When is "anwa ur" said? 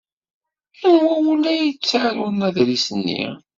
0.87-1.37